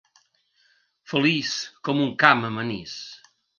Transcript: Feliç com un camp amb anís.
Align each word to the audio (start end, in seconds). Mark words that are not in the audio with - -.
Feliç 1.11 1.53
com 1.89 2.01
un 2.07 2.11
camp 2.25 2.43
amb 2.51 2.65
anís. 2.65 2.99